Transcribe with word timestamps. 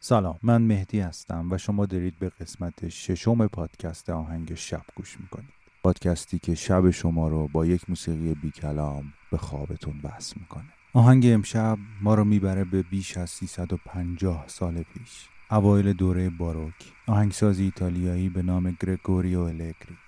سلام 0.00 0.38
من 0.42 0.62
مهدی 0.62 1.00
هستم 1.00 1.48
و 1.50 1.58
شما 1.58 1.86
دارید 1.86 2.18
به 2.18 2.28
قسمت 2.28 2.88
ششم 2.88 3.46
پادکست 3.46 4.10
آهنگ 4.10 4.54
شب 4.54 4.82
گوش 4.94 5.20
می‌کنید. 5.20 5.48
پادکستی 5.82 6.38
که 6.38 6.54
شب 6.54 6.90
شما 6.90 7.28
رو 7.28 7.48
با 7.48 7.66
یک 7.66 7.90
موسیقی 7.90 8.34
بی 8.34 8.50
کلام 8.50 9.12
به 9.30 9.38
خوابتون 9.38 10.00
وصل 10.04 10.40
می‌کنه. 10.40 10.72
آهنگ 10.92 11.26
امشب 11.26 11.78
ما 12.00 12.14
رو 12.14 12.24
می‌بره 12.24 12.64
به 12.64 12.82
بیش 12.82 13.16
از 13.16 13.30
350 13.30 14.44
سال 14.46 14.82
پیش. 14.82 15.28
اوایل 15.50 15.92
دوره 15.92 16.30
باروک 16.30 16.92
آهنگسازی 17.06 17.64
ایتالیایی 17.64 18.28
به 18.28 18.42
نام 18.42 18.76
گرگوریو 18.80 19.40
الگری. 19.40 19.98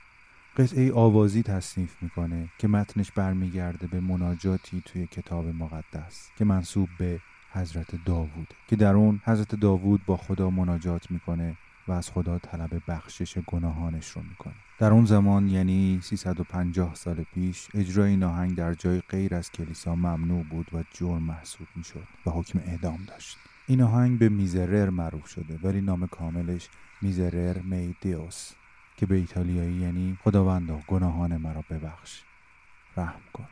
قطعه 0.56 0.92
آوازی 0.92 1.42
تصنیف 1.42 2.02
می‌کنه 2.02 2.48
که 2.58 2.68
متنش 2.68 3.12
برمیگرده 3.12 3.86
به 3.86 4.00
مناجاتی 4.00 4.83
توی 4.84 5.06
کتاب 5.06 5.46
مقدس 5.46 6.28
که 6.38 6.44
منصوب 6.44 6.88
به 6.98 7.20
حضرت 7.52 8.04
داوود 8.04 8.54
که 8.68 8.76
در 8.76 8.94
اون 8.94 9.20
حضرت 9.24 9.54
داوود 9.54 10.04
با 10.06 10.16
خدا 10.16 10.50
مناجات 10.50 11.10
می‌کنه 11.10 11.56
و 11.88 11.92
از 11.92 12.10
خدا 12.10 12.38
طلب 12.38 12.82
بخشش 12.88 13.38
گناهانش 13.38 14.10
رو 14.10 14.22
می‌کنه. 14.22 14.54
در 14.78 14.92
اون 14.92 15.04
زمان 15.04 15.48
یعنی 15.48 16.00
350 16.02 16.94
سال 16.94 17.24
پیش 17.34 17.68
اجرای 17.74 18.10
این 18.10 18.22
آهنگ 18.22 18.54
در 18.54 18.74
جای 18.74 19.00
غیر 19.00 19.34
از 19.34 19.50
کلیسا 19.50 19.94
ممنوع 19.94 20.44
بود 20.44 20.66
و 20.72 20.84
جرم 20.92 21.22
محسوب 21.22 21.66
می‌شد 21.76 22.06
و 22.26 22.30
حکم 22.30 22.58
اعدام 22.58 22.98
داشت. 23.06 23.38
این 23.66 23.82
آهنگ 23.82 24.18
به 24.18 24.28
میزرر 24.28 24.90
معروف 24.90 25.26
شده 25.26 25.58
ولی 25.62 25.80
نام 25.80 26.06
کاملش 26.06 26.68
میزرر 27.02 27.58
میدیوس 27.58 28.52
که 28.96 29.06
به 29.06 29.14
ایتالیایی 29.14 29.74
یعنی 29.74 30.18
خداوندا 30.24 30.80
گناهان 30.86 31.36
مرا 31.36 31.64
ببخش. 31.70 32.22
رحم 32.96 33.20
کن. 33.32 33.46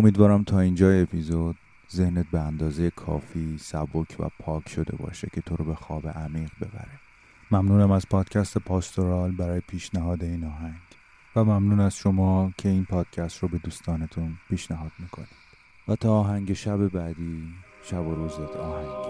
امیدوارم 0.00 0.44
تا 0.44 0.60
اینجا 0.60 0.90
اپیزود 0.90 1.56
ذهنت 1.92 2.26
به 2.32 2.40
اندازه 2.40 2.90
کافی 2.90 3.58
سبک 3.58 4.16
و 4.18 4.28
پاک 4.38 4.68
شده 4.68 4.96
باشه 4.96 5.28
که 5.32 5.40
تو 5.40 5.56
رو 5.56 5.64
به 5.64 5.74
خواب 5.74 6.08
عمیق 6.08 6.50
ببره. 6.60 7.00
ممنونم 7.50 7.90
از 7.90 8.08
پادکست 8.08 8.58
پاستورال 8.58 9.30
برای 9.30 9.60
پیشنهاد 9.60 10.24
این 10.24 10.44
آهنگ. 10.44 10.74
و 11.36 11.44
ممنون 11.44 11.80
از 11.80 11.96
شما 11.96 12.52
که 12.58 12.68
این 12.68 12.84
پادکست 12.84 13.38
رو 13.38 13.48
به 13.48 13.58
دوستانتون 13.58 14.38
پیشنهاد 14.48 14.92
می‌کنید. 14.98 15.28
و 15.88 15.96
تا 15.96 16.18
آهنگ 16.18 16.52
شب 16.52 16.88
بعدی 16.88 17.42
شب 17.82 18.06
و 18.06 18.14
روزت 18.14 18.56
آهنگی. 18.56 19.09